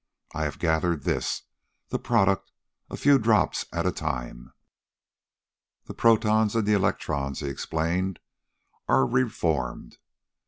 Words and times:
I 0.33 0.45
have 0.45 0.57
gathered 0.57 1.03
this, 1.03 1.43
the 1.89 1.99
product, 1.99 2.51
a 2.89 2.97
few 2.97 3.19
drops 3.19 3.67
at 3.71 3.85
a 3.85 3.91
time. 3.91 4.51
"The 5.85 5.93
protons 5.93 6.55
and 6.55 6.65
the 6.67 6.73
electrons," 6.73 7.41
he 7.41 7.47
explained, 7.49 8.17
"are 8.87 9.05
re 9.05 9.29
formed. 9.29 9.99